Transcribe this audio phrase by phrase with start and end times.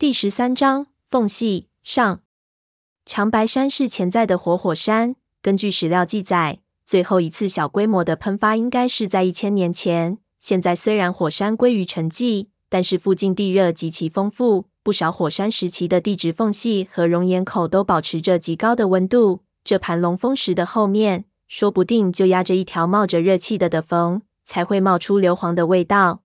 [0.00, 2.20] 第十三章缝隙上。
[3.04, 5.16] 长白山是潜在的活火，山。
[5.42, 10.18] 根据史料记载，最后一次小规模的喷发应该是在一千年前。
[10.38, 19.40] 现在虽然火山归于沉寂，但是附近地热极其丰富，不少火山时期的地质缝隙和熔岩口都保持着极高的温度。
[19.64, 26.22] 这盘龙峰石的后面，说不定就压着一条冒着热气的的缝，才会冒出硫磺的味道。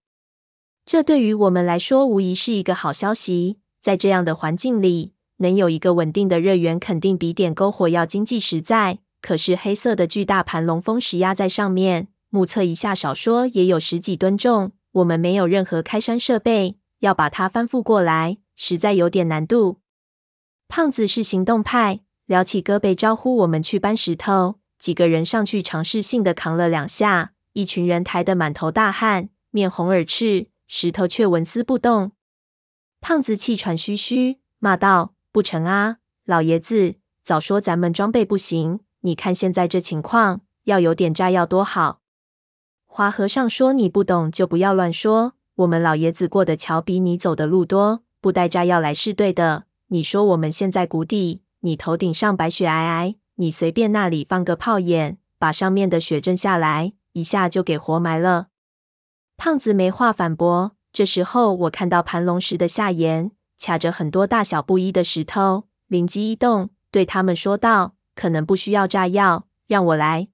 [0.85, 3.57] 这对于我们来说，无疑是一个好消息。
[3.83, 8.99] 在这样的环境里，能有一个稳定的热源，肯定比点篝火要经济实在。
[9.21, 14.71] 可是黑色的巨大盘龙峰石压在上面，目测一下，少说也有十几吨重。
[14.93, 19.79] 我们没有任何开山设备，要把它翻覆过来，实在有点难度。
[20.69, 24.55] 胖子是行动派，撩起胳膊招呼我们去搬石头。
[24.79, 32.13] 几个人上去尝试性的扛了两下，一群人抬得满头大汗，面红耳赤，石头却纹丝不动。
[33.03, 41.99] 胖子气喘吁吁，骂道：“不成啊，老爷子，早说咱们装备不行。”你看现在这情况，要有点炸药多好。
[42.85, 45.33] 花和尚说：“你不懂就不要乱说。
[45.55, 49.65] 我们老爷子过的桥比你走的路多，不带炸药来是对的。
[49.87, 58.47] 你说我们现在谷底，你头顶上白雪皑皑，你随便那里放个炮眼，把上面的雪震下来，一下就给活埋了。”
[59.35, 60.77] 胖子没话反驳。
[60.93, 67.95] 这时候我看到盘龙石的下沿卡着很多大小不一的石头，灵机一动，对他们说道。
[68.15, 70.27] 可能不需要炸药，让我来。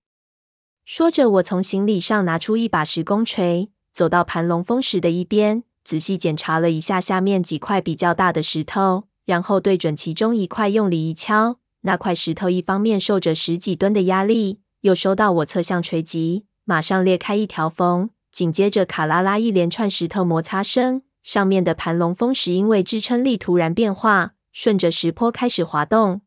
[0.83, 11.59] 说着，我从行李上拿出一把石工锤，走到盘龙峰石的一边，仔细检查了一下下面几块比较大的石头，然后对准其中一块用力一敲。
[11.83, 18.09] 那块石头一方面受着十几吨的压力，又收到我侧向锤击，马上裂开一条缝。
[18.31, 26.21] 紧接着，卡拉拉一连串石头摩擦声，上面的盘龙峰石因为支撑力突然变化，顺着石坡开始滑动。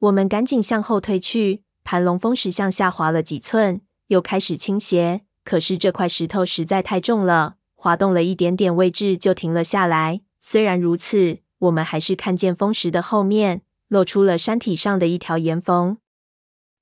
[0.00, 5.22] 我们赶紧向后退去，盘龙峰石向下滑了几寸，又开始倾斜。
[5.44, 10.20] 可是这块石头实在太重了，滑动了一点点位置就停了下来。
[10.40, 15.98] 虽然如此，我们还是看见峰石的后面露出了山体上的一条岩缝，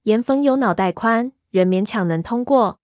[0.04, 2.79] 岩缝有脑袋宽，人勉强能通过。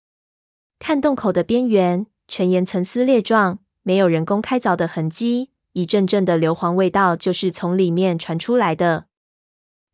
[0.79, 9.07] 看洞口的边缘，沉岩层撕裂状，没有人工开凿的痕迹，一阵阵的硫磺味道就是从里面传出来的。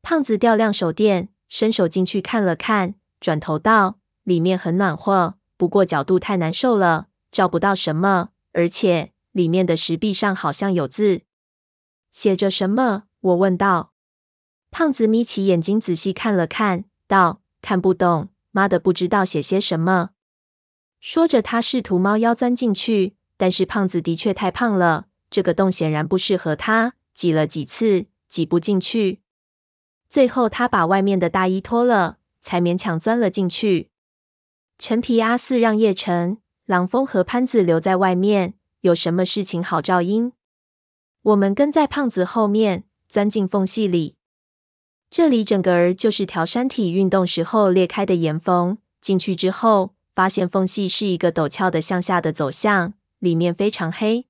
[0.02, 8.30] 胖子调亮手电，伸手进去看了看，转头道：“里面很暖和，不过角度太难受了，照不到什么。
[8.52, 11.22] 而且里面的石壁上好像有字，
[12.10, 13.92] 写着什么？”我问道。
[14.72, 20.10] 胖子眯起眼睛仔细看了看，道：“看不懂，妈的，不知道写些什么。”
[21.02, 29.20] 说着，他试图猫腰钻进去，但是胖子的确太胖了，这个洞显然不适合他，挤了几次，挤不进去。
[30.08, 33.90] 最后，他把外面的大衣脱了，才勉强钻了进去。
[34.78, 40.32] 陈皮阿四让叶晨、郎峰和潘子留在外面，有什么事情好照应。
[41.22, 44.14] 我们跟在胖子后面，钻进缝隙里。
[45.10, 48.78] 这里整个儿就是条山体运动时候裂开的岩缝。
[49.00, 54.26] 进去之后，发现缝隙是一个陡峭的向下的走向，里面非常黑，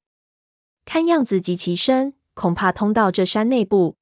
[0.85, 3.97] 看样子极其深，恐怕通到这山内部。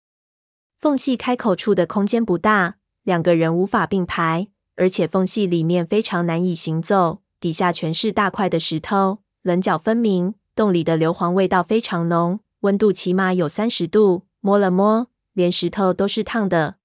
[0.79, 10.35] 缝隙开口处的空间不大，两个人无法并排，而且缝隙里面非常难以行走，底下全是大块的石头，棱角分明。
[10.57, 14.27] 洞里的硫磺味道非常浓，温度起码有三十度。
[14.41, 16.77] 摸了摸，连石头都是烫的。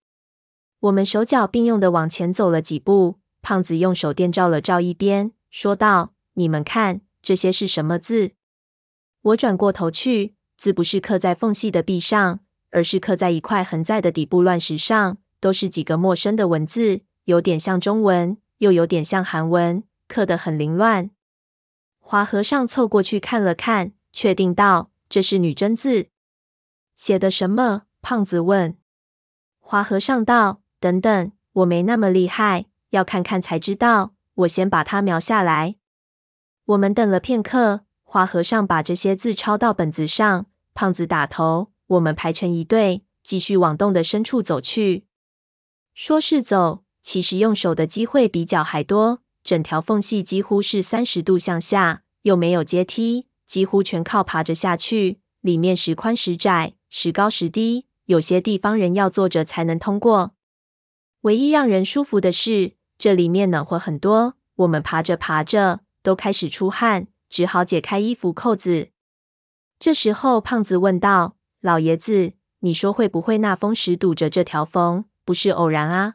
[0.82, 8.32] 我们手脚并用的往前走了几步，胖子用手电照了照一边，说道：“你们看，这些是什么字？”
[9.22, 12.40] 我转过头去，字不是刻在缝隙的壁上。
[12.72, 21.12] 而是刻在一块横在的底部乱石上，都是几个陌生的文字，有点像中文，又有点像韩文，刻得很凌乱。
[22.00, 26.08] 华和尚凑过去看了看，确定道：“这是女真字。”
[26.98, 27.84] 写的什么？
[28.02, 28.76] 胖子问。
[29.60, 34.14] 华和尚道：“等等，我没那么厉害，要看看才知道。
[34.36, 35.76] 我先把它描下来。”
[36.66, 41.72] 我们等了片刻，花和尚把这些字抄到本子上，胖子打头。
[41.88, 45.06] 我们排成一队，继续往洞的深处走去。
[45.94, 49.22] 说是走，其实用手的机会比脚还多。
[49.44, 55.20] 整条缝隙几乎是三十度向下，又没有阶梯，几乎全靠爬着下去。
[55.42, 60.35] 里面时宽时窄，时高时低，有些地方人要坐着才能通过。
[61.26, 64.36] 唯一让人舒服的是，这里面暖和很多。
[64.58, 68.90] 我们爬着爬着，都开始出汗，只好解开衣服扣子。
[69.80, 71.36] 这时候，胖子问道。
[71.62, 76.14] 老爷子，你说会不会那风石堵着这条缝，不是偶然啊？”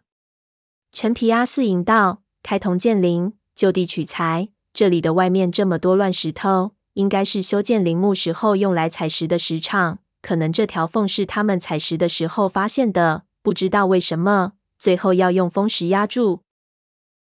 [0.95, 9.99] 陈皮阿四引道：“开铜建陵，就地取材，这里的外面这么多乱石头，应该是修建陵墓时候用来采石的石场。
[10.23, 16.41] 可能这条缝是他们采石的时候发现的，不知道为什么，最后要用风石压住。”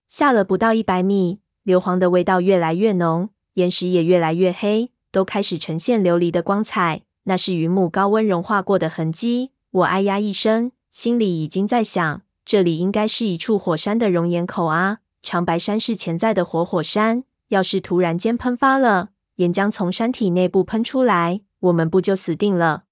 [0.09, 7.03] 下了不到一百米，硫磺的味道越来越浓，岩石也越来越黑，都开始呈现琉璃的光彩。
[7.23, 9.51] 那是云母高温融化过的痕迹。
[9.69, 14.99] 我哎呀一声，心里已经在想，这里应该是一处火山的熔岩口啊！
[15.21, 22.85] 长白山是潜在的活火山，要是突然间喷发了，岩浆从山体内部喷出来，我们不就死定了？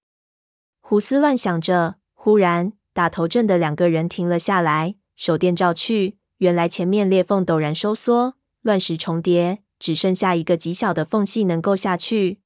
[0.82, 6.18] 胡思乱想着，忽然打头阵的两个人停了下来，手电照去。
[6.40, 8.34] 原来前面裂缝陡然收缩，
[8.64, 12.40] 乱石重叠，只剩下一个极小的缝隙能够下去。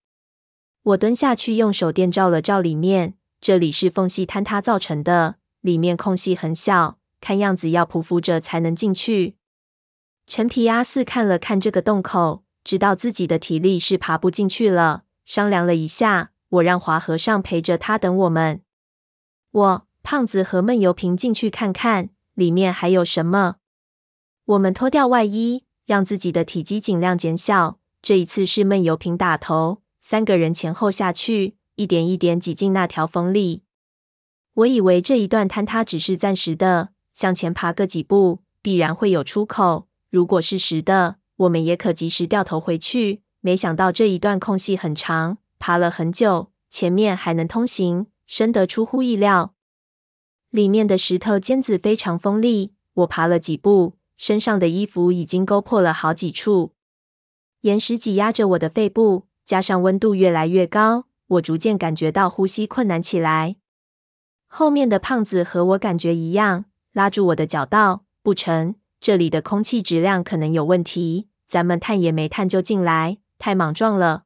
[0.83, 9.37] 我蹲下去，用手电照了照里面，这里是缝隙坍塌造成的，里面空隙很小，看样子要匍匐着才能进去。
[10.27, 18.61] 陈皮阿四看了看这个洞口，知道自己的体力是爬不进去了，商量了一下，我让华和尚陪着他等我们。
[19.51, 23.57] 我、胖子和闷油瓶进去看看，里面还有什么。
[24.45, 27.79] 我们脱掉外衣，让自己的体积尽量减小。
[28.01, 33.63] 这一次是闷油瓶打头，三个人前后下去，一点一点挤进那条缝里。
[34.55, 39.87] 我以为这一段坍塌只是暂时的，向前爬个几步，必然会有出口。
[40.09, 43.21] 如果是实的，我们也可及时掉头回去。
[43.39, 49.53] 没想到这一段空隙很长，爬了很久，前面还能通行，深得出乎意料。
[50.51, 53.97] 里面的石头尖子非常锋利，我爬了几步。
[54.17, 56.73] 身上的衣服已经勾破了好几处，
[57.61, 63.55] 岩石挤压着我的肺部，加上温度越来越高，我逐渐感觉到呼吸困难起来。
[64.45, 74.25] 后面的胖子和我感觉一样，拉住我的脚道：“不成，这里的空气质量可能有问题，咱们探也没探就进来，太莽撞了。”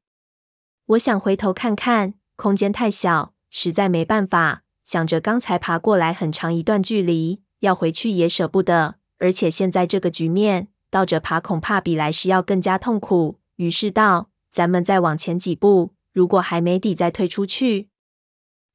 [0.88, 4.65] 我想回头看看，空间太小，实在没办法。
[4.86, 8.96] 想着刚才爬过来很长一段距离，要回去也舍不得。
[9.18, 13.40] 而且现在这个局面，倒着爬恐怕比来时要更加痛苦。
[13.56, 17.90] 于是道：“咱们再往前几步，如果还没底，再退出去。”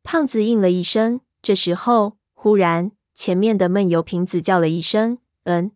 [0.03, 1.21] 胖子应了一声。
[1.41, 5.71] 这时候，忽然前面的闷油瓶子叫了一声：“嗯！”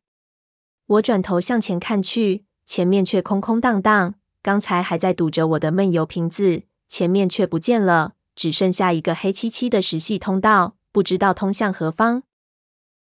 [0.87, 4.15] 我转头向前看去，前面却空空荡荡。
[4.43, 12.23] 刚才还在堵着我的闷油瓶子，前面却不见了，只剩下一个黑漆漆的石隙通道，不知道通向何方。